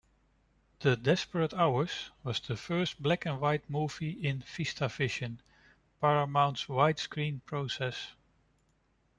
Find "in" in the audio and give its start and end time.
4.13-4.39